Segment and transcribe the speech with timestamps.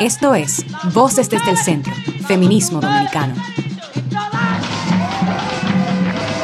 [0.00, 1.92] Esto es Voces desde el Centro,
[2.26, 3.34] Feminismo Dominicano.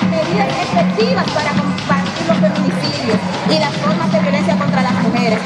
[0.08, 3.18] Medidas efectivas para combatir los feminicidios
[3.48, 5.38] y las formas de violencia contra las mujeres.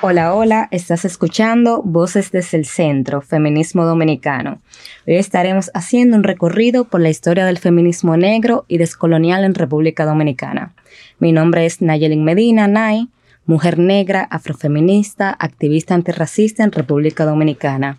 [0.00, 4.62] Hola, hola, estás escuchando Voces desde el Centro, Feminismo Dominicano.
[5.06, 10.06] Hoy estaremos haciendo un recorrido por la historia del feminismo negro y descolonial en República
[10.06, 10.74] Dominicana.
[11.18, 13.08] Mi nombre es Nayelin Medina, Nay,
[13.46, 17.98] mujer negra, afrofeminista, activista antirracista en República Dominicana.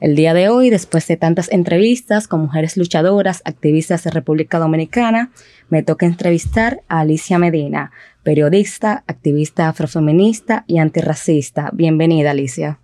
[0.00, 5.30] El día de hoy, después de tantas entrevistas con mujeres luchadoras, activistas de República Dominicana,
[5.70, 7.92] me toca entrevistar a Alicia Medina,
[8.22, 11.70] periodista, activista afrofeminista y antirracista.
[11.72, 12.78] Bienvenida, Alicia.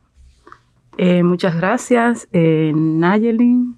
[0.96, 3.76] Eh, muchas gracias, eh, Nayelin,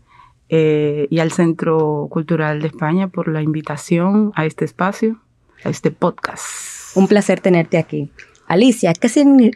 [0.48, 5.20] eh, y al Centro Cultural de España por la invitación a este espacio,
[5.64, 6.73] a este podcast.
[6.94, 8.10] Un placer tenerte aquí.
[8.46, 9.08] Alicia, ¿qué,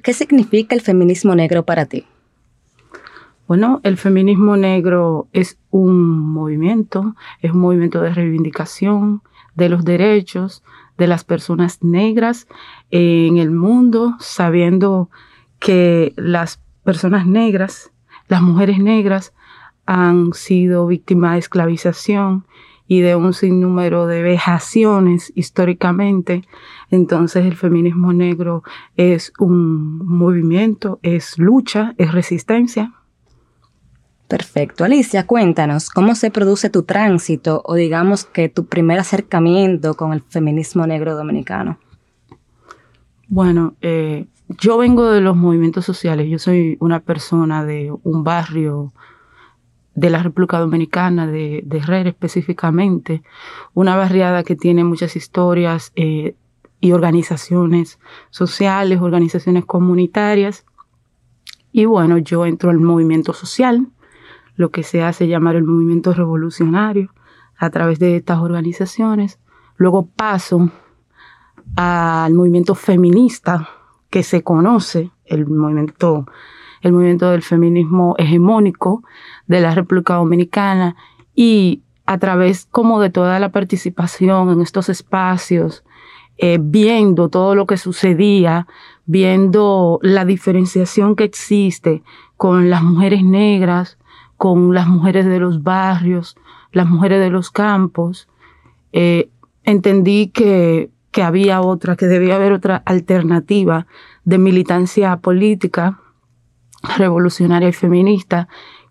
[0.03, 2.05] ¿qué significa el feminismo negro para ti?
[3.47, 9.23] Bueno, el feminismo negro es un movimiento, es un movimiento de reivindicación
[9.55, 10.63] de los derechos
[10.99, 12.49] de las personas negras
[12.91, 15.11] en el mundo, sabiendo
[15.61, 17.91] que las personas negras,
[18.27, 19.33] las mujeres negras,
[19.87, 22.45] han sido víctimas de esclavización
[22.89, 26.43] y de un sinnúmero de vejaciones históricamente.
[26.91, 28.65] Entonces el feminismo negro
[28.97, 32.95] es un movimiento, es lucha, es resistencia.
[34.27, 34.85] Perfecto.
[34.85, 40.23] Alicia, cuéntanos, ¿cómo se produce tu tránsito o digamos que tu primer acercamiento con el
[40.23, 41.79] feminismo negro dominicano?
[43.29, 46.29] Bueno, eh, yo vengo de los movimientos sociales.
[46.31, 48.93] Yo soy una persona de un barrio
[49.99, 53.23] de la República Dominicana, de, de Herrera específicamente,
[53.75, 56.37] una barriada que tiene muchas historias eh,
[56.81, 57.99] y organizaciones
[58.31, 60.65] sociales, organizaciones comunitarias.
[61.73, 63.89] Y bueno, yo entro al movimiento social,
[64.55, 67.11] lo que se hace llamar el movimiento revolucionario,
[67.57, 69.41] a través de estas organizaciones.
[69.77, 70.71] Luego paso
[71.75, 73.69] al movimiento feminista
[74.11, 76.27] que se conoce, el movimiento,
[76.83, 79.03] el movimiento del feminismo hegemónico
[79.47, 80.97] de la República Dominicana
[81.35, 85.85] y a través como de toda la participación en estos espacios,
[86.39, 88.67] eh, viendo todo lo que sucedía,
[89.05, 92.03] viendo la diferenciación que existe
[92.37, 93.99] con las mujeres negras,
[94.37, 96.37] con las mujeres de los barrios,
[96.73, 98.29] las mujeres de los campos,
[98.93, 99.29] eh,
[99.65, 103.87] entendí que, que había otra, que debía haber otra alternativa
[104.25, 106.01] de militancia política,
[106.83, 108.49] revolucionaria y feminista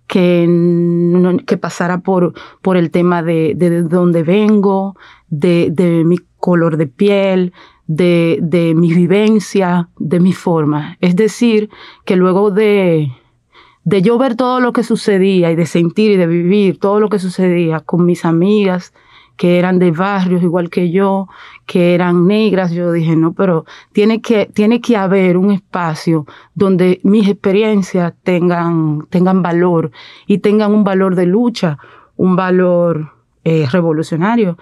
[0.07, 4.95] que, que pasara por, por el tema de, de dónde vengo,
[5.27, 7.53] de, de mi color de piel,
[7.87, 10.97] de, de mi vivencia, de mi forma.
[11.01, 11.69] Es decir,
[12.05, 13.11] que luego de,
[13.83, 17.09] de yo ver todo lo que sucedía y de sentir y de vivir todo lo
[17.09, 18.93] que sucedía con mis amigas
[19.37, 21.27] que eran de barrios igual que yo,
[21.65, 26.25] que eran negras, yo dije, no, pero tiene que, tiene que haber un espacio
[26.55, 29.91] donde mis experiencias tengan, tengan valor
[30.25, 31.77] y tengan un valor de lucha,
[32.17, 34.57] un valor eh, revolucionario.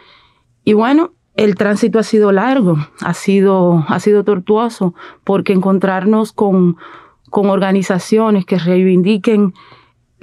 [0.64, 4.94] Y bueno, el tránsito ha sido largo, ha sido, ha sido tortuoso,
[5.24, 6.78] porque encontrarnos con
[7.35, 9.53] con organizaciones que reivindiquen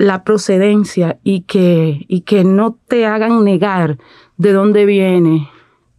[0.02, 3.98] la procedencia y que, y que no te hagan negar
[4.36, 5.48] de dónde viene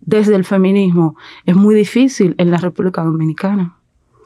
[0.02, 1.16] desde el feminismo
[1.46, 3.78] es muy difícil en la República Dominicana.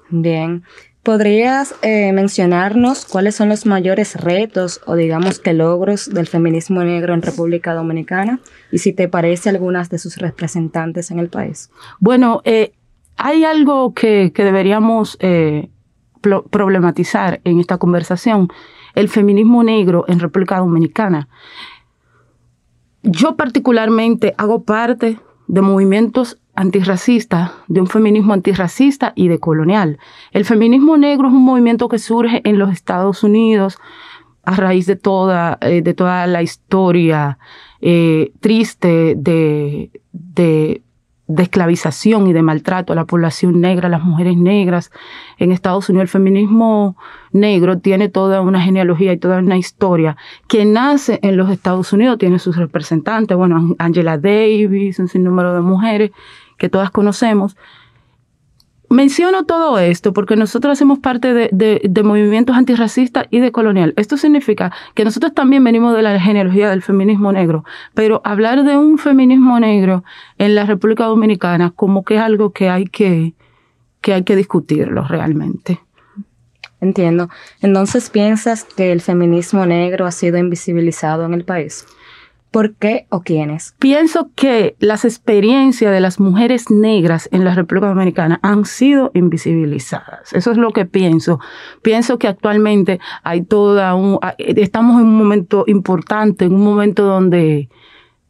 [0.09, 0.63] Bien.
[1.03, 7.13] ¿Podrías eh, mencionarnos cuáles son los mayores retos o digamos que logros del feminismo negro
[7.13, 8.39] en República Dominicana
[8.71, 11.69] y si te parece algunas de sus representantes en el país?
[11.99, 12.73] Bueno, eh,
[13.16, 15.69] hay algo que, que deberíamos eh,
[16.49, 18.49] problematizar en esta conversación
[18.97, 21.30] el feminismo negro en República Dominicana.
[23.03, 30.00] Yo particularmente hago parte de movimientos antirracistas, de un feminismo antirracista y de colonial.
[30.32, 33.78] El feminismo negro es un movimiento que surge en los Estados Unidos
[34.44, 37.38] a raíz de toda, eh, de toda la historia
[37.79, 40.82] eh, triste de, de
[41.28, 44.91] de esclavización y de maltrato a la población negra, a las mujeres negras
[45.38, 46.03] en Estados Unidos.
[46.03, 46.96] El feminismo
[47.32, 50.16] negro tiene toda una genealogía y toda una historia
[50.47, 55.62] que nace en los Estados Unidos, tiene sus representantes, bueno, Angela Davis, un sinnúmero de
[55.62, 56.12] mujeres
[56.58, 57.56] que todas conocemos,
[58.89, 63.93] Menciono todo esto porque nosotros hacemos parte de, movimientos antirracistas y de colonial.
[63.97, 68.78] Esto significa que nosotros también venimos de la genealogía del feminismo negro, pero hablar de
[68.78, 70.05] un feminismo negro
[70.37, 73.34] en la República Dominicana como que es algo que hay que,
[73.99, 75.81] que hay que discutirlo realmente.
[76.79, 77.29] Entiendo.
[77.61, 81.85] Entonces, ¿piensas que el feminismo negro ha sido invisibilizado en el país?
[82.57, 83.75] ¿Por qué o quiénes?
[83.77, 90.33] Pienso que las experiencias de las mujeres negras en la República Dominicana han sido invisibilizadas.
[90.33, 91.39] Eso es lo que pienso.
[91.83, 97.69] Pienso que actualmente hay toda un, estamos en un momento importante, en un momento donde,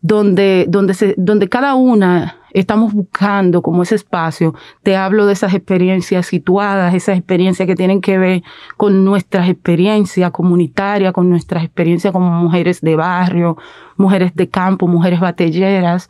[0.01, 4.53] donde, donde, se, donde cada una estamos buscando como ese espacio.
[4.83, 8.43] Te hablo de esas experiencias situadas, esas experiencias que tienen que ver
[8.77, 13.57] con nuestras experiencias comunitarias, con nuestras experiencias como mujeres de barrio,
[13.95, 16.09] mujeres de campo, mujeres batelleras.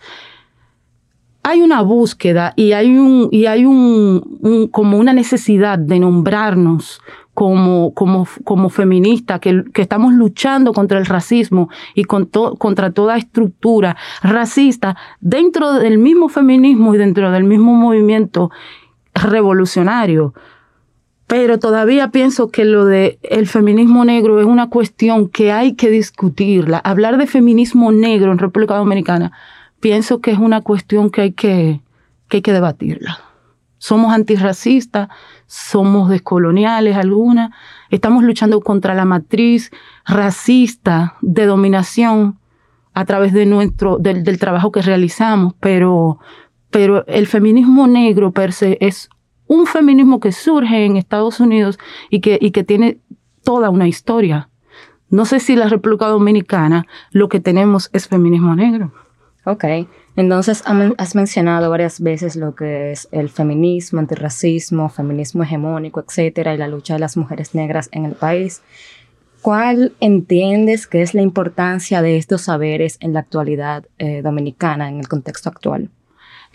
[1.44, 7.01] Hay una búsqueda y hay un, y hay un como una necesidad de nombrarnos
[7.38, 13.16] como, como, como feministas, que, que, estamos luchando contra el racismo y con contra toda
[13.16, 18.50] estructura racista dentro del mismo feminismo y dentro del mismo movimiento
[19.13, 20.34] revolucionario.
[21.28, 25.92] Pero todavía pienso que lo de el feminismo negro es una cuestión que hay que
[25.92, 26.80] discutirla.
[26.80, 29.31] Hablar de feminismo negro en República Dominicana,
[29.80, 31.81] pienso que es una cuestión que hay que,
[32.30, 33.19] que, hay que debatirla.
[33.78, 35.10] Somos antirracistas,
[35.47, 37.51] somos descoloniales algunas,
[37.89, 39.71] estamos luchando contra la matriz
[40.05, 42.38] racista de dominación
[42.94, 46.19] a través de nuestro, del, trabajo que realizamos, pero,
[46.69, 49.09] pero el feminismo negro per se es
[49.47, 51.79] un feminismo que surge en Estados Unidos
[52.09, 53.00] y que, y que tiene
[53.43, 54.50] toda una historia.
[55.09, 58.91] No sé si la República Dominicana lo que tenemos es feminismo negro.
[59.45, 59.63] Ok.
[60.17, 60.63] Entonces,
[60.97, 66.67] has mencionado varias veces lo que es el feminismo, antirracismo, feminismo hegemónico, etcétera, y la
[66.67, 68.63] lucha de las mujeres negras en el país.
[69.43, 74.99] ¿Cuál entiendes que es la importancia de estos saberes en la actualidad eh, dominicana, en
[74.99, 75.91] el contexto actual?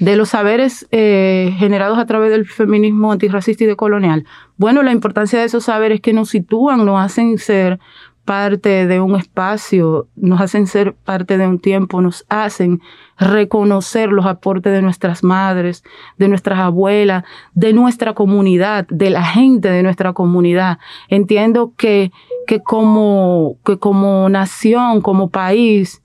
[0.01, 4.27] De los saberes eh, generados a través del feminismo antirracista y decolonial.
[4.57, 7.79] Bueno, la importancia de esos saberes que nos sitúan, nos hacen ser
[8.25, 12.81] parte de un espacio, nos hacen ser parte de un tiempo, nos hacen
[13.19, 15.83] reconocer los aportes de nuestras madres,
[16.19, 17.25] de nuestras abuelas,
[17.55, 20.79] de nuestra comunidad, de la gente de nuestra comunidad.
[21.09, 22.13] Entiendo que,
[22.47, 26.03] que, como, que como nación, como país,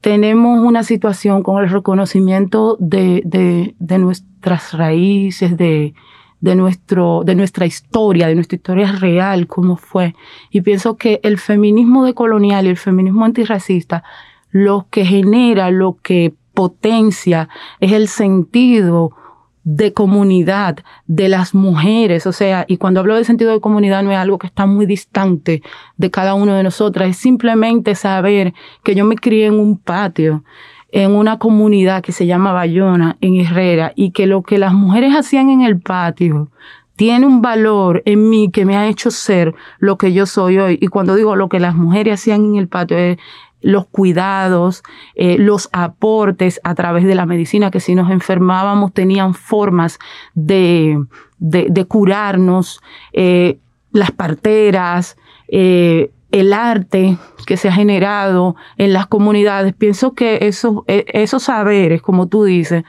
[0.00, 5.94] tenemos una situación con el reconocimiento de, de, de nuestras raíces, de,
[6.40, 10.14] de, nuestro, de nuestra historia, de nuestra historia real, cómo fue.
[10.50, 14.02] Y pienso que el feminismo decolonial y el feminismo antirracista
[14.50, 17.48] lo que genera, lo que potencia
[17.78, 19.12] es el sentido
[19.62, 24.10] de comunidad de las mujeres, o sea, y cuando hablo de sentido de comunidad no
[24.10, 25.62] es algo que está muy distante
[25.96, 30.44] de cada uno de nosotras, es simplemente saber que yo me crié en un patio,
[30.92, 35.14] en una comunidad que se llama Bayona, en Herrera, y que lo que las mujeres
[35.14, 36.50] hacían en el patio
[36.96, 40.78] tiene un valor en mí que me ha hecho ser lo que yo soy hoy.
[40.82, 43.18] Y cuando digo lo que las mujeres hacían en el patio es
[43.62, 44.82] los cuidados,
[45.14, 49.98] eh, los aportes a través de la medicina, que si nos enfermábamos tenían formas
[50.34, 51.02] de,
[51.38, 52.80] de, curarnos,
[53.12, 53.58] eh,
[53.92, 55.16] las parteras,
[55.48, 57.16] eh, el arte
[57.46, 59.74] que se ha generado en las comunidades.
[59.74, 62.84] Pienso que esos, e, esos saberes, como tú dices,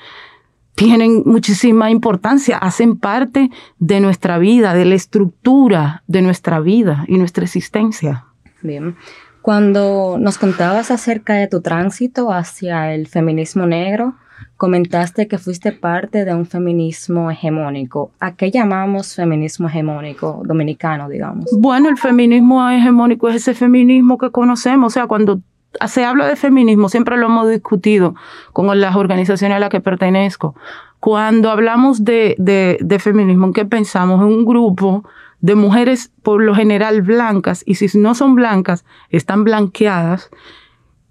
[0.76, 3.50] tienen muchísima importancia, hacen parte
[3.80, 8.26] de nuestra vida, de la estructura de nuestra vida y nuestra existencia.
[8.62, 8.96] Bien.
[9.42, 14.16] Cuando nos contabas acerca de tu tránsito hacia el feminismo negro,
[14.58, 18.12] comentaste que fuiste parte de un feminismo hegemónico.
[18.20, 21.46] ¿A qué llamamos feminismo hegemónico dominicano, digamos?
[21.58, 24.92] Bueno, el feminismo hegemónico es ese feminismo que conocemos.
[24.92, 25.42] O sea, cuando
[25.88, 28.16] se habla de feminismo, siempre lo hemos discutido
[28.54, 30.56] con las organizaciones a las que pertenezco.
[31.00, 34.22] Cuando hablamos de, de, de feminismo, ¿en qué pensamos?
[34.22, 35.04] En un grupo
[35.40, 40.30] de mujeres por lo general blancas, y si no son blancas, están blanqueadas,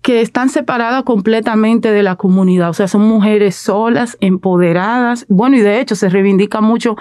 [0.02, 2.70] que están separadas completamente de la comunidad.
[2.70, 5.26] O sea, son mujeres solas, empoderadas.
[5.28, 6.96] Bueno, y de hecho se reivindica mucho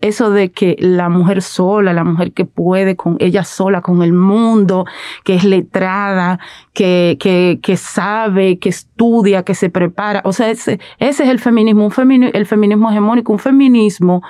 [0.00, 4.12] eso de que la mujer sola, la mujer que puede con ella sola, con el
[4.12, 4.86] mundo,
[5.24, 6.38] que es letrada,
[6.72, 10.22] que, que, que sabe, que estudia, que se prepara.
[10.24, 14.22] O sea, ese, ese es el feminismo, un el feminismo hegemónico, un feminismo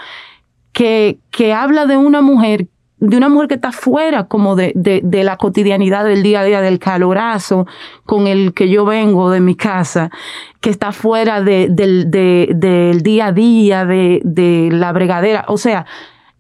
[0.72, 2.68] que, que habla de una mujer
[3.00, 6.44] de una mujer que está fuera como de, de, de, la cotidianidad del día a
[6.44, 7.66] día, del calorazo
[8.04, 10.10] con el que yo vengo de mi casa,
[10.60, 12.10] que está fuera de, del,
[13.02, 15.44] día a día, de, de la bregadera.
[15.48, 15.86] O sea,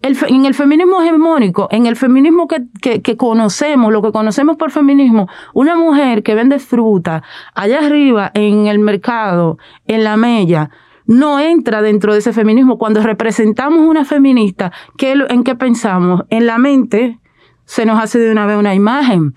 [0.02, 4.56] el, en el feminismo hegemónico, en el feminismo que, que, que, conocemos, lo que conocemos
[4.56, 7.22] por feminismo, una mujer que vende fruta
[7.54, 10.70] allá arriba en el mercado, en la mella,
[11.08, 12.78] no entra dentro de ese feminismo.
[12.78, 16.22] Cuando representamos una feminista, ¿qué, ¿en qué pensamos?
[16.28, 17.18] En la mente
[17.64, 19.34] se nos hace de una vez una imagen.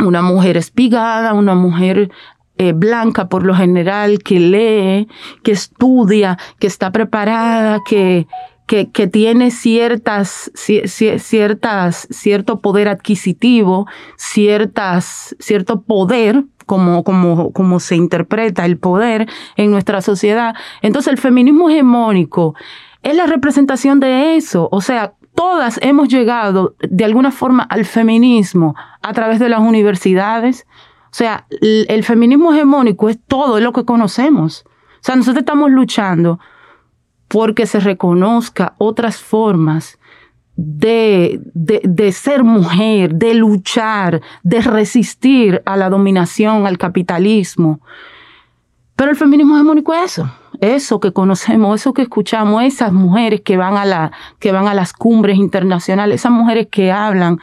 [0.00, 2.10] Una mujer espigada, una mujer
[2.56, 5.08] eh, blanca por lo general, que lee,
[5.42, 8.26] que estudia, que está preparada, que,
[8.66, 17.96] que, que tiene ciertas, ciertas, cierto poder adquisitivo, ciertas, cierto poder como, como, como se
[17.96, 20.54] interpreta el poder en nuestra sociedad.
[20.82, 22.54] Entonces el feminismo hegemónico
[23.02, 24.68] es la representación de eso.
[24.72, 30.66] O sea, todas hemos llegado de alguna forma al feminismo a través de las universidades.
[31.04, 34.64] O sea, el, feminismo hegemónico es todo lo que conocemos.
[34.66, 36.40] O sea, nosotros estamos luchando
[37.28, 39.98] porque se reconozca otras formas
[40.56, 47.80] de, de, ser mujer, de luchar, de resistir a la dominación, al capitalismo.
[48.96, 50.30] Pero el feminismo hegemónico es eso,
[50.64, 54.92] eso que conocemos, eso que escuchamos, esas mujeres que van a, que van a las
[54.92, 57.38] cumbres internacionales, esas mujeres que hablan,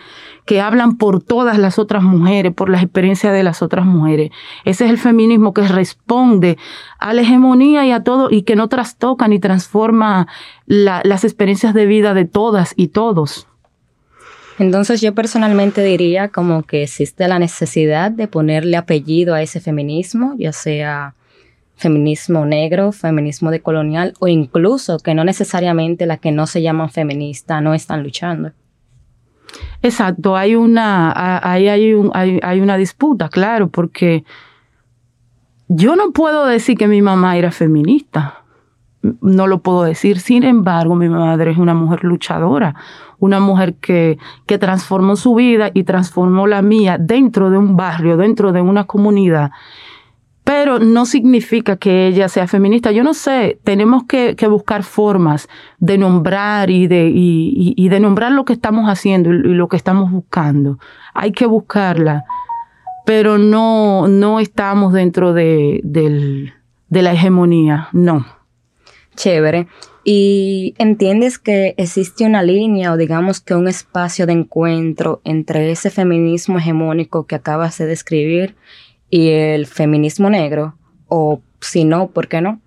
[0.46, 4.32] que hablan por todas las otras mujeres, por las experiencias de las otras mujeres.
[4.66, 6.58] Ese es el feminismo que responde
[7.00, 10.28] a la hegemonía y a todo y que no trastoca ni transforma
[10.66, 13.48] las experiencias de vida de todas y todos.
[14.60, 20.36] Entonces yo personalmente diría como que existe la necesidad de ponerle apellido a ese feminismo,
[20.38, 21.16] ya sea
[21.82, 27.62] feminismo negro, feminismo decolonial o incluso que no necesariamente las que no se llaman feministas
[27.62, 28.52] no están luchando.
[29.82, 31.12] Exacto, hay una,
[31.44, 34.24] hay, hay, un, hay, hay una disputa, claro, porque
[35.68, 38.44] yo no puedo decir que mi mamá era feminista,
[39.22, 40.20] no lo puedo decir.
[40.20, 42.76] Sin embargo, mi madre es una mujer luchadora,
[43.18, 48.18] una mujer que, que transformó su vida y transformó la mía dentro de un barrio,
[48.18, 49.52] dentro de una comunidad
[50.44, 52.92] pero no significa que ella sea feminista.
[52.92, 55.48] Yo no sé, tenemos que, buscar formas
[55.80, 60.12] de nombrar y de, y, de nombrar lo que estamos haciendo y, lo que estamos
[60.12, 60.80] buscando.
[61.14, 62.26] Hay que buscarla,
[63.06, 68.26] pero no, no estamos dentro de, de la hegemonía, no.
[69.16, 69.68] Chévere.
[70.04, 75.92] ¿Y entiendes que existe una línea o digamos que un espacio de encuentro entre ese
[75.92, 78.56] feminismo hegemónico que acabas de describir
[79.12, 80.74] y el feminismo negro?
[81.08, 82.60] O si no, ¿por qué no?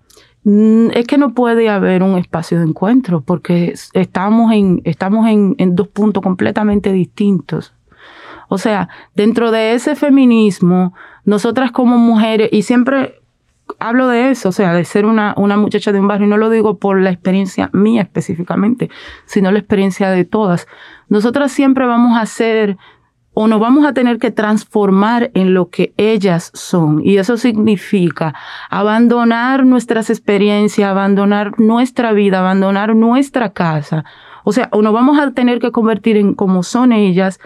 [0.45, 5.75] Mm, es que no puede haber un espacio de encuentro porque estamos en, estamos en,
[5.75, 7.73] dos puntos completamente distintos.
[8.47, 10.93] O sea, dentro de ese feminismo,
[11.25, 13.19] nosotras como mujeres, y siempre
[13.79, 16.37] hablo de eso, o sea, de ser una, una muchacha de un barrio, y no
[16.37, 18.91] lo digo por la experiencia mía específicamente,
[19.25, 20.67] sino la experiencia de todas.
[21.09, 22.77] Nosotras siempre vamos a ser
[23.35, 27.01] o nos vamos a tener que transformar en lo que ellas son.
[27.03, 28.33] Y eso significa
[28.69, 34.05] abandonar nuestras experiencias, abandonar nuestra vida, abandonar nuestra casa.
[34.45, 37.39] O sea, o nos vamos a tener que convertir en como son ellas,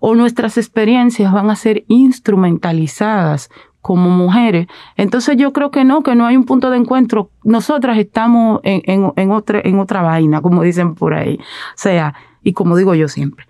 [0.00, 3.50] o nuestras experiencias van a ser instrumentalizadas
[3.82, 4.66] como mujeres.
[4.96, 7.28] Entonces yo creo que no, que no hay un punto de encuentro.
[7.42, 11.38] Nosotras estamos en, otra, en otra vaina, como dicen por ahí.
[11.38, 13.46] O sea, y como digo yo siempre,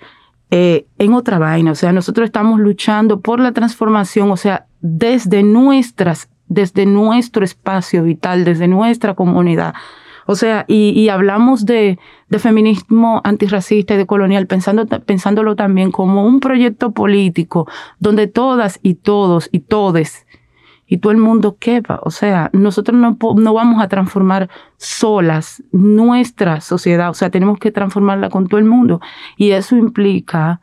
[0.50, 1.72] eh, en otra vaina.
[1.72, 8.02] O sea, nosotros estamos luchando por la transformación, o sea, desde nuestras, desde nuestro espacio
[8.02, 9.74] vital, desde nuestra comunidad.
[10.26, 11.98] O sea, y, hablamos de,
[12.38, 17.68] feminismo antirracista y de colonial, pensando, pensándolo también como un proyecto político
[18.00, 20.23] donde todas y todos y todes
[20.94, 21.98] y todo el mundo quepa.
[22.04, 27.72] O sea, nosotros no, no vamos a transformar solas nuestra sociedad, o sea, tenemos que
[27.72, 29.00] transformarla con todo el mundo.
[29.36, 30.60] Y eso implica,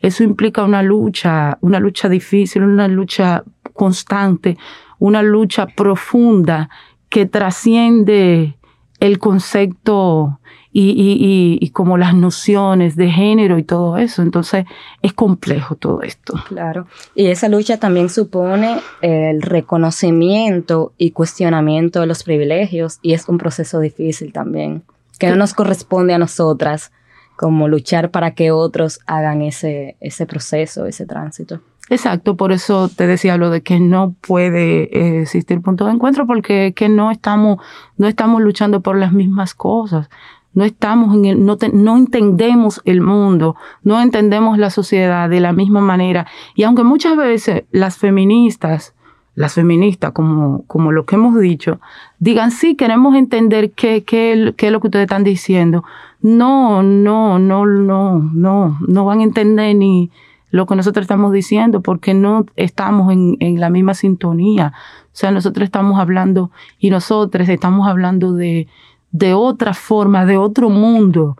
[0.00, 4.56] eso implica una lucha, una lucha difícil, una lucha constante,
[4.98, 6.70] una lucha profunda
[7.10, 8.56] que trasciende
[8.98, 10.40] el concepto
[10.78, 14.20] y, y, y, como las nociones de género y todo eso.
[14.20, 14.66] Entonces
[15.00, 16.34] es complejo todo esto.
[16.48, 16.86] Claro.
[17.14, 23.38] Y esa lucha también supone el reconocimiento y cuestionamiento de los privilegios y es un
[23.38, 24.82] proceso difícil también,
[25.18, 26.92] que no nos corresponde a nosotras
[27.36, 31.62] como luchar para que otros hagan ese, ese proceso, ese tránsito.
[31.88, 36.26] Exacto, por eso te decía lo de que no puede eh, existir punto de encuentro
[36.26, 37.58] porque que no estamos
[37.96, 40.08] no estamos luchando por las mismas cosas
[40.56, 45.52] no estamos en el, no, no entendemos el mundo, no entendemos la sociedad de la
[45.52, 46.26] misma manera.
[46.54, 48.94] Y aunque muchas veces las feministas,
[49.34, 51.78] las feministas, como, como lo que hemos dicho,
[52.20, 55.84] digan, sí, queremos entender qué, qué, qué es lo que ustedes están diciendo.
[56.22, 60.10] No, no, no, no, no, no van a entender ni,
[60.50, 64.72] lo que nosotros estamos diciendo porque no estamos en, en la misma sintonía.
[65.04, 68.68] O sea, nosotros estamos hablando y nosotros estamos hablando de,
[69.12, 71.36] de otra forma, de otro mundo,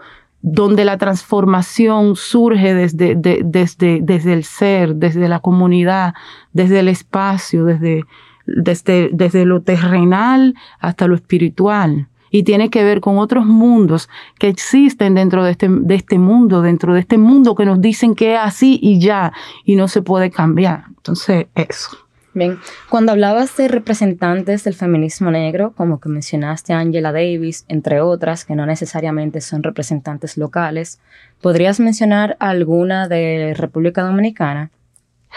[0.49, 6.15] donde la transformación surge desde, desde, desde el ser, desde la comunidad,
[6.53, 8.05] desde el espacio, desde,
[8.47, 12.09] desde, desde lo terrenal hasta lo espiritual.
[12.31, 14.09] Y tiene que ver con otros mundos
[14.39, 18.15] que existen dentro de este, de este mundo, dentro de este mundo que nos dicen
[18.15, 19.33] que es así y ya,
[19.65, 20.85] y no se puede cambiar.
[20.97, 22.06] Entonces, eso.
[22.37, 22.59] Bien,
[22.91, 28.45] cuando hablabas de representantes del feminismo negro, como que mencionaste a Angela Davis, entre otras,
[28.45, 31.01] que no necesariamente son representantes locales,
[31.41, 34.71] ¿podrías mencionar alguna de República Dominicana?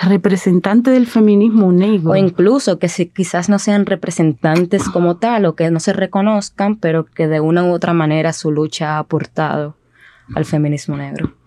[0.01, 2.11] Representante del feminismo negro.
[2.11, 6.75] O incluso que si quizás no sean representantes como tal o que no se reconozcan,
[6.75, 9.77] pero que de una u otra manera su lucha ha aportado
[10.35, 11.38] al feminismo negro.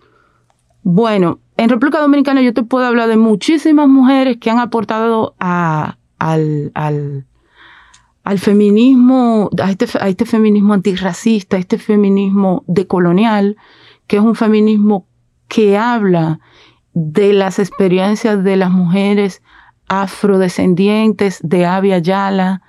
[0.83, 5.97] Bueno, en República Dominicana yo te puedo hablar de muchísimas mujeres que han aportado al,
[6.19, 7.25] al,
[8.23, 13.55] al, feminismo, a este, a este feminismo antirracista, a este feminismo decolonial,
[14.07, 15.07] que es un feminismo
[15.47, 16.39] que habla
[16.93, 19.41] de las experiencias de las mujeres
[19.87, 22.61] afrodescendientes de Avia Yala,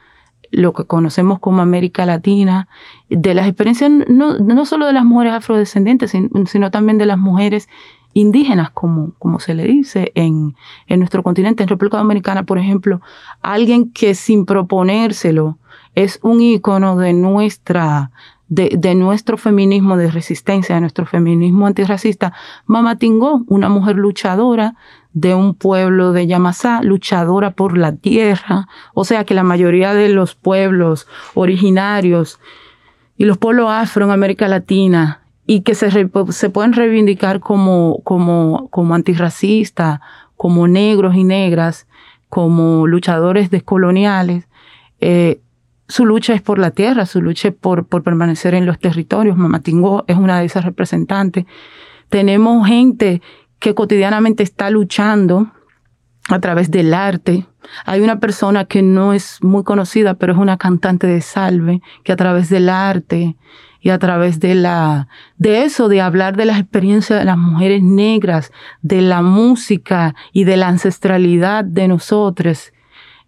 [0.51, 2.69] lo que conocemos como América Latina,
[3.09, 6.13] de las experiencias no, no solo de las mujeres afrodescendientes,
[6.47, 7.69] sino también de las mujeres
[8.15, 10.57] indígenas, como, como se le dice en,
[10.87, 13.03] en nuestro continente, en República Dominicana, por ejemplo,
[13.43, 15.59] alguien que sin proponérselo
[15.95, 18.13] es un ícono de nuestra,
[18.49, 22.33] de, de, nuestro feminismo de resistencia, de nuestro feminismo antirracista,
[22.67, 24.77] Mama Tingó, una mujer luchadora
[25.13, 30.09] de un pueblo de Yamasá, luchadora por la tierra, o sea que la mayoría de
[30.09, 32.41] los pueblos originarios
[33.17, 38.69] y los pueblos afro en América Latina y que se, se pueden reivindicar como, como,
[38.71, 40.01] como antirracistas,
[40.37, 41.87] como negros y negras,
[42.29, 44.49] como luchadores descoloniales.
[45.01, 45.41] Eh,
[45.87, 49.37] su lucha es por la tierra, su lucha es por, por permanecer en los territorios.
[49.37, 51.45] Mamatingó es una de esas representantes.
[52.09, 53.21] Tenemos gente
[53.59, 55.53] que cotidianamente está luchando
[56.29, 57.47] a través del arte.
[57.85, 62.13] Hay una persona que no es muy conocida, pero es una cantante de salve, que
[62.13, 63.37] a través del arte
[63.85, 67.83] y a través de la, de eso, de hablar de las experiencias de las mujeres
[67.83, 72.73] negras, de la música y de la ancestralidad de nosotros.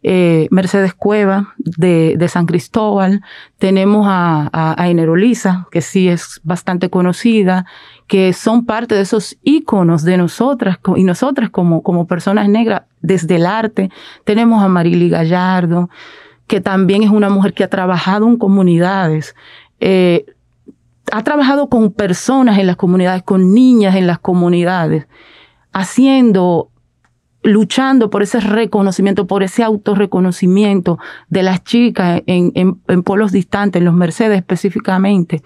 [0.03, 3.21] Eh, Mercedes Cueva de, de, San Cristóbal,
[3.59, 7.66] tenemos a, a, a Enerolisa, que sí es bastante conocida,
[8.07, 13.37] que son parte de esos íconos de nosotras y nosotras como, como personas negras desde
[13.37, 13.90] el arte.
[14.25, 15.90] Tenemos a Marily Gallardo,
[16.47, 19.35] que también es una mujer que ha trabajado en comunidades.
[19.81, 20.25] Eh,
[21.12, 25.07] ha trabajado con personas en las comunidades, con niñas en las comunidades,
[25.73, 26.71] haciendo,
[27.42, 33.81] luchando por ese reconocimiento, por ese autorreconocimiento de las chicas en, en, en pueblos distantes,
[33.81, 35.42] en los Mercedes específicamente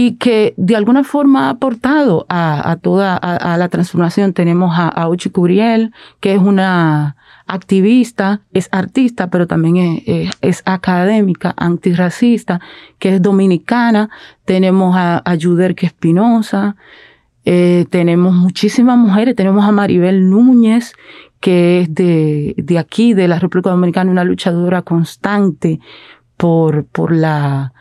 [0.00, 4.32] y que de alguna forma ha aportado a, a toda a, a, la transformación.
[4.32, 7.16] Tenemos a, a Ochi Curiel, que es una
[7.48, 12.60] activista, es artista, pero también es, es, es, académica, antirracista,
[13.00, 14.08] que es dominicana.
[14.44, 16.76] Tenemos a, a Yuderque Espinosa.
[17.44, 19.34] Eh, tenemos muchísimas mujeres.
[19.34, 20.92] Tenemos a Maribel Núñez,
[21.40, 25.80] que es de, de aquí, de la República Dominicana, una luchadora constante
[26.36, 27.72] por, por la,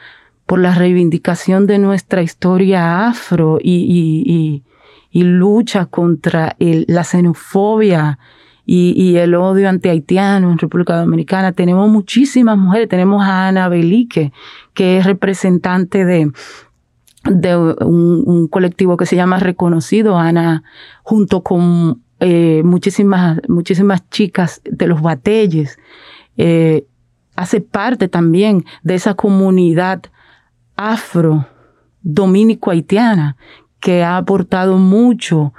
[0.47, 4.63] por la reivindicación de nuestra historia afro y, y,
[5.11, 8.17] y, lucha contra la xenofobia
[8.65, 11.51] y, el odio anti-haitiano en República Dominicana.
[11.51, 12.89] Tenemos muchísimas mujeres.
[12.89, 14.31] Tenemos a Ana Belique,
[14.73, 16.31] que es representante de,
[17.25, 20.63] de un, un, colectivo que se llama Reconocido, Ana,
[21.03, 25.77] junto con eh, muchísimas, muchísimas chicas de los batelles.
[26.37, 26.85] Eh,
[27.35, 30.03] hace parte también de esa comunidad
[30.77, 31.47] afro
[32.01, 33.35] dominico haitiana
[33.79, 35.53] que ha aportado mucho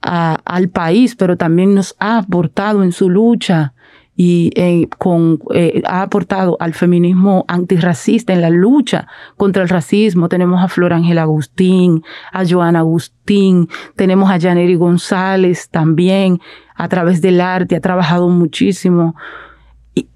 [0.00, 3.74] al país, pero también nos ha aportado en su lucha
[4.16, 9.06] y eh, con, eh, ha aportado al feminismo antirracista en la lucha
[9.36, 10.28] contra el racismo.
[10.28, 12.02] Tenemos a Flor Ángel Agustín,
[12.32, 16.38] a Joana Agustín, tenemos a Janeri González también,
[16.74, 19.14] a través del arte, ha trabajado muchísimo.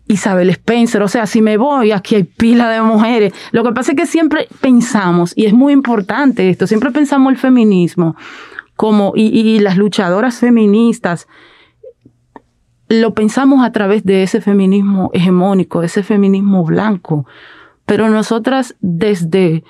[0.07, 3.33] Isabel Spencer, o sea, si me voy, aquí hay pila de mujeres.
[3.53, 7.39] Lo que pasa es que siempre pensamos, y es muy importante esto, siempre pensamos el
[7.39, 8.17] feminismo
[8.77, 11.27] como, y, las luchadoras feministas,
[12.89, 17.27] lo pensamos a través de ese feminismo hegemónico, ese feminismo blanco,
[17.87, 19.65] pero nosotras desde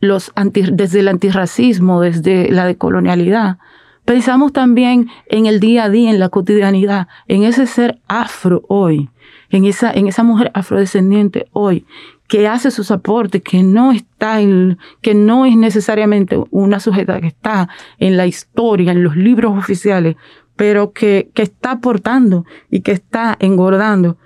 [0.00, 3.58] los desde el antirracismo, desde la decolonialidad,
[4.04, 9.08] Pensamos también en el día a día, en la cotidianidad, en ese ser afro hoy,
[9.50, 11.86] en esa, en esa mujer afrodescendiente hoy,
[12.28, 17.28] que hace sus aportes, que no está en, que no es necesariamente una sujeta que
[17.28, 20.16] está en la historia, en los libros oficiales,
[20.56, 24.18] pero que, que está aportando y que está engordando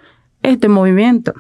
[0.43, 1.35] este movimiento.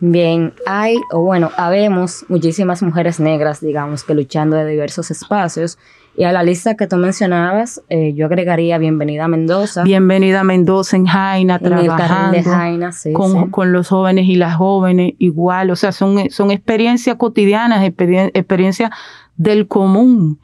[0.00, 5.78] Bien, hay, o bueno, habemos muchísimas mujeres negras, digamos, que luchando de diversos espacios.
[6.16, 9.82] Y a la lista que tú mencionabas, eh, yo agregaría Bienvenida a Mendoza.
[9.82, 13.50] Bienvenida a Mendoza en Jaina, trabajando de Jaina, sí, con, sí.
[13.50, 15.70] con, los jóvenes y las jóvenes igual.
[15.70, 18.90] O sea, son, son experiencias cotidianas, experiencias
[19.36, 20.38] del común.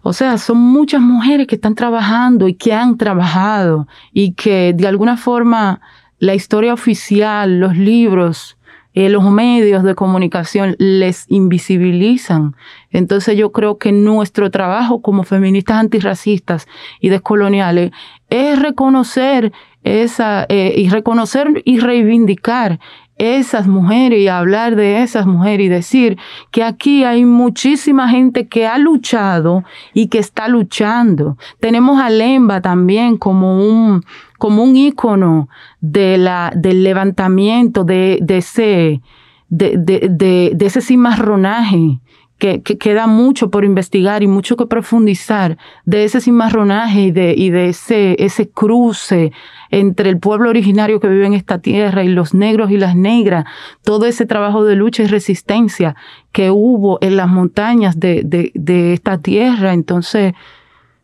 [0.00, 4.88] O sea, son muchas mujeres que están trabajando y que han trabajado y que de
[4.88, 5.80] alguna forma
[6.18, 8.56] la historia oficial, los libros,
[8.94, 12.54] eh, los medios de comunicación les invisibilizan.
[12.90, 16.66] Entonces yo creo que nuestro trabajo como feministas antirracistas
[17.00, 17.92] y descoloniales
[18.28, 19.52] es reconocer
[19.84, 22.78] esa, eh, y reconocer y reivindicar
[23.18, 26.18] esas mujeres y hablar de esas mujeres y decir
[26.50, 31.36] que aquí hay muchísima gente que ha luchado y que está luchando.
[31.60, 34.04] Tenemos a Lemba también como un,
[34.42, 35.48] como un ícono
[35.80, 39.00] de la, del levantamiento de, de ese,
[39.48, 42.00] de, de, de, ese cimarronaje
[42.38, 47.34] que, que, queda mucho por investigar y mucho que profundizar de ese cimarronaje y de,
[47.38, 49.30] y de ese, ese cruce
[49.70, 53.44] entre el pueblo originario que vive en esta tierra y los negros y las negras,
[53.84, 55.94] todo ese trabajo de lucha y resistencia
[56.32, 59.72] que hubo en las montañas de, de, de esta tierra.
[59.72, 60.34] Entonces,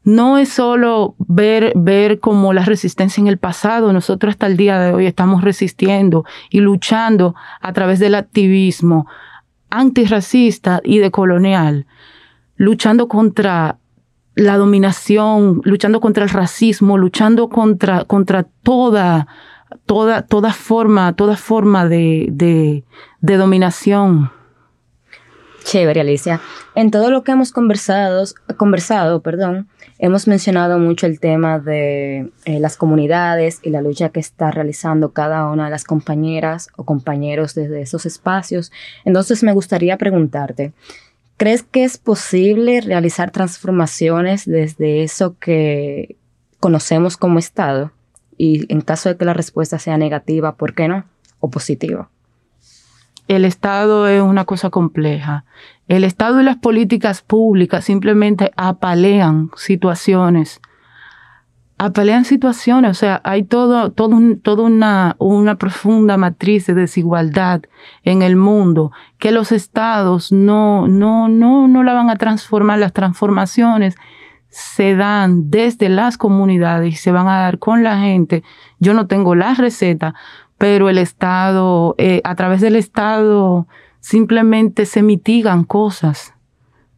[0.09, 4.79] no es solo ver, ver como la resistencia en el pasado, nosotros hasta el día
[4.79, 9.07] de hoy estamos resistiendo y luchando a través del activismo
[9.69, 11.85] antirracista y decolonial,
[12.57, 13.77] luchando contra
[14.35, 19.27] la dominación, luchando contra el racismo, luchando contra, contra toda,
[19.85, 22.83] toda, toda forma, toda forma de, de,
[23.21, 24.31] de dominación.
[25.65, 26.41] Chévere, Alicia.
[26.75, 28.25] En todo lo que hemos conversado,
[28.57, 34.21] conversado, perdón, hemos mencionado mucho el tema de eh, las comunidades y la lucha que
[34.21, 38.73] está realizando cada una de las compañeras o compañeros desde esos espacios.
[39.05, 40.73] Entonces me gustaría preguntarte,
[41.37, 46.17] ¿crees que es posible realizar transformaciones desde eso que
[46.61, 47.93] conocemos como Estado?
[48.37, 51.05] Y en caso de que la respuesta sea negativa, ¿por qué no?
[51.41, 52.09] O positiva
[53.29, 55.45] el Estado es una cosa compleja.
[55.87, 60.61] El Estado y las políticas públicas simplemente apalean situaciones.
[61.81, 67.63] Apalean situaciones, o sea, hay todo, todo un, toda una, una profunda matriz de desigualdad
[68.03, 72.81] en el mundo que los estados no, no, no, no la van a transformar.
[72.81, 73.95] Las transformaciones
[74.49, 78.43] se dan desde las comunidades y se van a dar con la gente.
[78.81, 80.15] Yo no tengo la receta,
[80.59, 83.69] pero el Estado, eh, a través del Estado,
[84.01, 86.35] simplemente se mitigan cosas.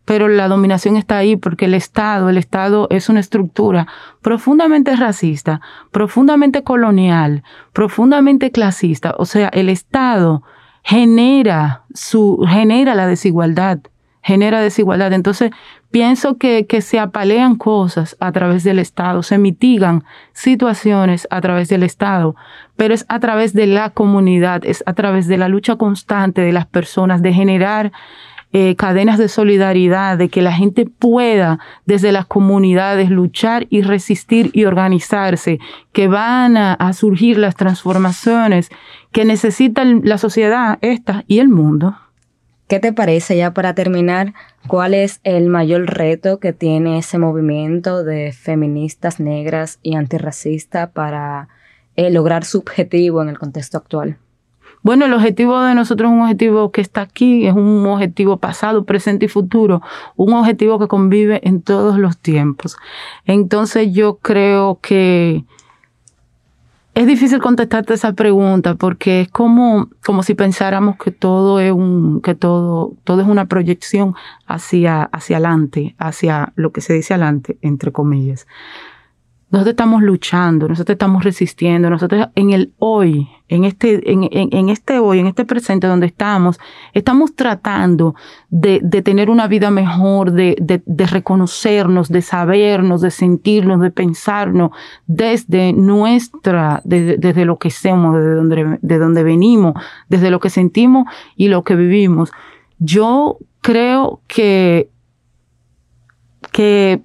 [0.07, 3.87] Pero la dominación está ahí porque el Estado, el Estado es una estructura
[4.23, 5.61] profundamente racista,
[5.93, 9.15] profundamente colonial, profundamente clasista.
[9.19, 10.43] O sea, el Estado
[10.83, 13.79] genera su, genera la desigualdad,
[14.23, 15.13] genera desigualdad.
[15.13, 15.51] Entonces,
[15.91, 21.69] Pienso que, que se apalean cosas a través del Estado, se mitigan situaciones a través
[21.69, 22.37] del Estado,
[22.77, 26.53] pero es a través de la comunidad, es a través de la lucha constante de
[26.53, 27.91] las personas, de generar
[28.53, 34.51] eh, cadenas de solidaridad, de que la gente pueda desde las comunidades luchar y resistir
[34.53, 35.59] y organizarse,
[35.93, 38.71] que van a, a surgir las transformaciones
[39.11, 41.97] que necesita la sociedad esta y el mundo.
[42.71, 44.33] ¿Qué te parece ya para terminar?
[44.69, 51.49] ¿Cuál es el mayor reto que tiene ese movimiento de feministas negras y antirracistas para
[51.97, 54.19] eh, lograr su objetivo en el contexto actual?
[54.83, 58.85] Bueno, el objetivo de nosotros es un objetivo que está aquí, es un objetivo pasado,
[58.85, 59.83] presente y futuro,
[60.15, 62.77] un objetivo que convive en todos los tiempos.
[63.25, 65.45] Entonces yo creo que
[66.95, 72.21] es difícil contestarte esa pregunta porque es como, como si pensáramos que todo es un,
[72.21, 74.15] que todo, todo es una proyección
[74.47, 78.47] hacia, hacia adelante, hacia lo que se dice adelante, entre comillas.
[79.51, 85.01] Nosotros estamos luchando, nosotros estamos resistiendo, nosotros en el hoy, en este, en, en, este
[85.01, 86.61] hoy, en este presente donde estamos,
[86.95, 88.15] estamos tratando
[88.49, 93.91] de, de tener una vida mejor, de, de, de, reconocernos, de sabernos, de sentirnos, de
[93.91, 94.71] pensarnos
[95.09, 99.75] desde nuestra, desde, desde lo que somos, desde donde, de donde venimos,
[100.09, 102.31] desde lo que sentimos y lo que vivimos.
[102.79, 104.91] Yo creo que,
[106.53, 107.03] que,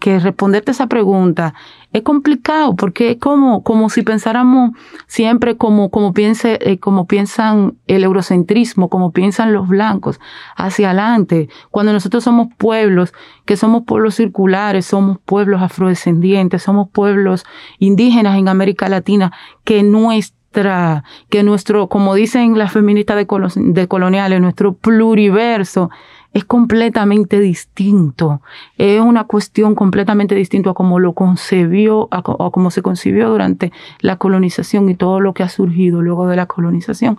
[0.00, 1.54] que responderte esa pregunta
[1.96, 4.72] es complicado porque es como, como si pensáramos
[5.06, 10.20] siempre como, como, piense, eh, como piensan el eurocentrismo, como piensan los blancos,
[10.56, 11.48] hacia adelante.
[11.70, 13.14] Cuando nosotros somos pueblos,
[13.46, 17.46] que somos pueblos circulares, somos pueblos afrodescendientes, somos pueblos
[17.78, 19.32] indígenas en América Latina,
[19.64, 25.88] que nuestra, que nuestro, como dicen las feministas de, coloniales, nuestro pluriverso
[26.32, 28.40] es completamente distinto.
[28.76, 34.16] Es una cuestión completamente distinta a cómo lo concebió, a, cómo se concibió durante la
[34.16, 37.18] colonización y todo lo que ha surgido luego de la colonización.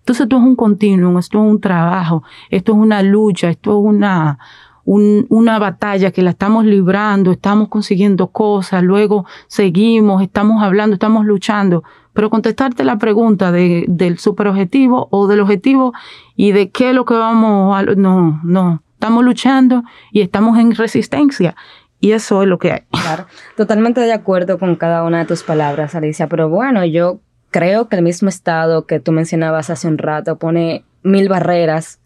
[0.00, 3.84] Entonces esto es un continuum, esto es un trabajo, esto es una lucha, esto es
[3.84, 4.38] una,
[4.84, 11.84] una batalla que la estamos librando, estamos consiguiendo cosas, luego seguimos, estamos hablando, estamos luchando,
[12.18, 15.92] pero contestarte la pregunta de, del superobjetivo o del objetivo
[16.34, 17.84] y de qué es lo que vamos a...
[17.94, 21.54] No, no, estamos luchando y estamos en resistencia.
[22.00, 22.80] Y eso es lo que hay.
[22.90, 23.26] Claro,
[23.56, 26.26] totalmente de acuerdo con cada una de tus palabras, Alicia.
[26.26, 27.20] Pero bueno, yo
[27.52, 32.00] creo que el mismo Estado que tú mencionabas hace un rato pone mil barreras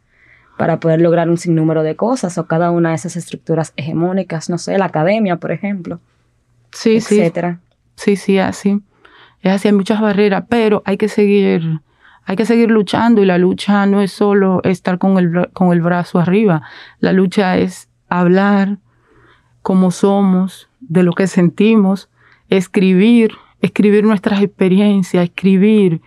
[0.59, 4.59] para poder lograr un sinnúmero de cosas o cada una de esas estructuras hegemónicas, no
[4.59, 6.01] sé, la academia, por ejemplo.
[6.71, 7.61] Sí, etcétera.
[7.97, 8.17] sí.
[8.17, 8.83] Sí, sí, así
[9.43, 11.81] es así, hay muchas barreras, pero hay que seguir,
[12.25, 15.83] hay que seguir luchando y la lucha no es solo estar con el, con el
[15.83, 16.63] brazo arriba,
[17.01, 18.79] la lucha es hablar
[19.63, 22.09] como somos, de lo que sentimos,
[22.49, 26.01] escribir, escribir nuestras experiencias, escribir,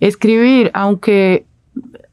[0.00, 1.46] escribir, aunque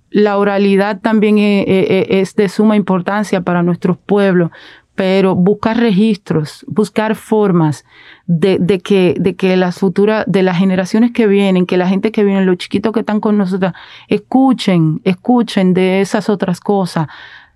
[0.10, 4.52] la oralidad también es, es, de suma importancia para nuestros pueblos,
[4.95, 7.84] pero buscar registros, buscar formas
[8.26, 12.12] de, de, que, de que las futuras, de las generaciones que vienen, que la gente
[12.12, 13.74] que viene, los chiquitos que están con nosotros,
[14.08, 17.08] escuchen, escuchen de esas otras cosas,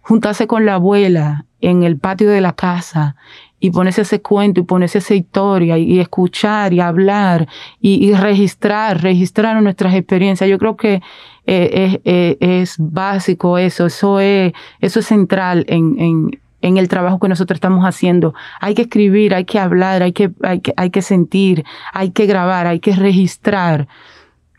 [0.01, 3.15] juntarse con la abuela en el patio de la casa
[3.60, 7.47] y ponerse ese cuento y ponerse esa historia y, escuchar y hablar
[7.82, 10.49] y, registrar, registrar nuestras experiencias.
[10.49, 11.01] Yo creo que
[11.45, 17.19] eh, es, es, básico eso, eso es, eso es central en, en en el trabajo
[17.19, 18.34] que nosotros estamos haciendo.
[18.60, 22.25] Hay que escribir, hay que hablar, hay que, hay que, hay que sentir, hay que
[22.25, 23.88] grabar, hay que registrar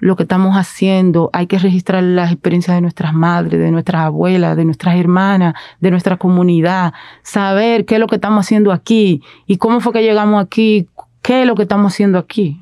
[0.01, 4.57] lo que estamos haciendo, hay que registrar las experiencias de nuestras madres, de nuestras abuelas,
[4.57, 6.93] de nuestras hermanas, de nuestra comunidad,
[7.23, 10.89] saber qué es lo que estamos haciendo aquí y cómo fue que llegamos aquí,
[11.23, 12.61] qué es lo que estamos haciendo aquí.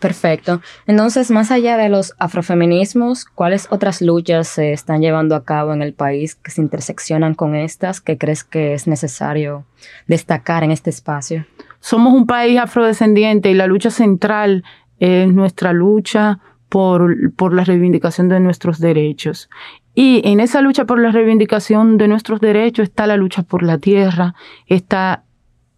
[0.00, 0.62] Perfecto.
[0.86, 5.82] Entonces, más allá de los afrofeminismos, ¿cuáles otras luchas se están llevando a cabo en
[5.82, 9.66] el país que se interseccionan con estas que crees que es necesario
[10.06, 11.44] destacar en este espacio?
[11.80, 14.64] Somos un país afrodescendiente y la lucha central
[15.00, 19.50] es nuestra lucha por, por la reivindicación de nuestros derechos.
[19.94, 23.76] Y en esa lucha por la reivindicación de nuestros derechos está la lucha por la
[23.76, 24.34] tierra,
[24.66, 25.24] está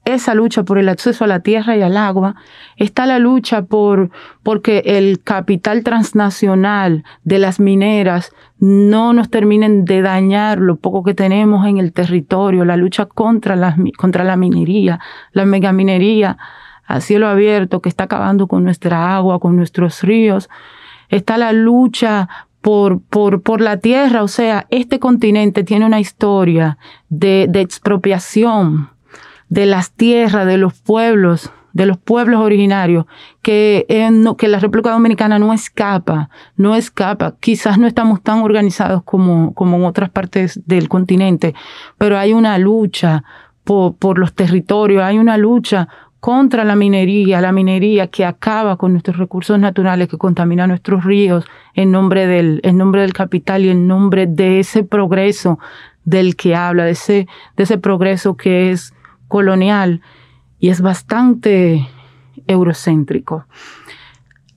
[0.05, 2.35] esa lucha por el acceso a la tierra y al agua,
[2.77, 4.11] está la lucha por
[4.43, 11.15] porque el capital transnacional de las mineras no nos terminen de dañar lo poco que
[11.15, 15.01] tenemos en el territorio, la lucha contra la, contra la minería,
[15.33, 16.37] la megaminería
[16.87, 20.51] a cielo abierto que está acabando con nuestra agua, con nuestros ríos,
[21.09, 22.29] está la lucha
[22.61, 28.92] por, por, por la tierra, o sea, este continente tiene una historia de, de expropiación
[29.53, 33.05] de las tierras, de los pueblos, de los pueblos originarios,
[33.43, 33.85] que,
[34.39, 37.35] que la República Dominicana no escapa, no escapa.
[37.39, 41.55] Quizás no estamos tan organizados como, como en otras partes del continente,
[41.99, 43.25] pero hay una lucha
[43.63, 45.87] por, por los territorios, hay una lucha
[46.19, 51.45] contra la minería, la minería que acaba con nuestros recursos naturales, que contamina nuestros ríos
[51.75, 55.59] en nombre del, en nombre del capital y en nombre de ese progreso
[56.07, 57.27] del que habla, de ese,
[57.59, 58.95] de ese progreso que es
[59.33, 60.03] colonial
[60.59, 61.89] y es bastante
[62.47, 63.47] eurocéntrico.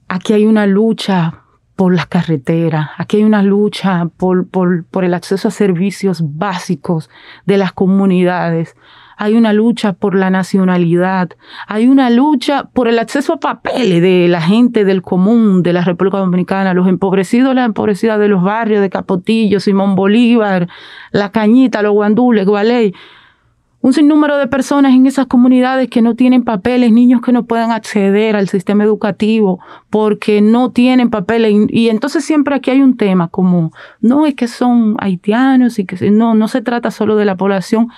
[0.06, 1.44] Aquí hay una lucha
[1.76, 7.08] por las carreteras, aquí hay una lucha por, por, el acceso a servicios básicos
[7.46, 8.76] de las comunidades,
[9.16, 11.30] hay una lucha por la nacionalidad,
[11.66, 15.84] hay una lucha por el acceso a papeles de la gente del común de la
[15.84, 20.68] República Dominicana, los empobrecidos, las empobrecidas de los barrios de Capotillo, Simón Bolívar,
[21.12, 22.94] La Cañita, Los Guandules, Gualey
[23.80, 27.70] un sinnúmero de personas en esas comunidades que no tienen papeles, niños que no pueden
[27.70, 29.60] acceder al sistema educativo
[29.90, 31.54] porque no tienen papeles.
[31.68, 36.10] Y, entonces siempre aquí hay un tema como, no es que son haitianos y que
[36.10, 37.88] no, no se trata solo de la población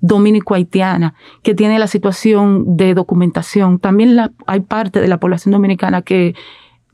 [0.00, 3.78] dominico-haitiana que tiene la situación de documentación.
[3.78, 6.34] También hay parte de la población dominicana que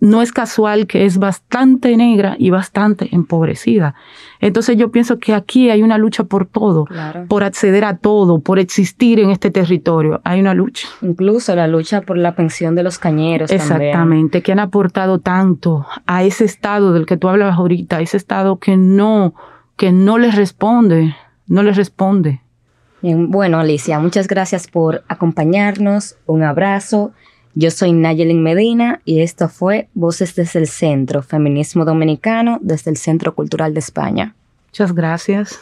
[0.00, 3.94] no es casual que es bastante negra y bastante empobrecida.
[4.40, 6.86] Entonces yo pienso que aquí hay una lucha por todo,
[7.28, 10.20] por acceder a todo, por existir en este territorio.
[10.24, 10.88] Hay una lucha.
[11.00, 13.50] Incluso la lucha por la pensión de los cañeros.
[13.50, 18.58] Exactamente, que han aportado tanto a ese estado del que tú hablabas ahorita, ese estado
[18.58, 19.34] que no,
[19.76, 22.40] que no les responde, no les responde.
[23.00, 26.16] bueno, Alicia, muchas gracias por acompañarnos.
[26.26, 27.12] Un abrazo
[27.56, 32.98] yo soy Nayelin Medina y esto fue Voces desde el Centro, Feminismo Dominicano desde el
[32.98, 34.34] Centro Cultural de España.
[34.68, 35.58] Muchas gracias.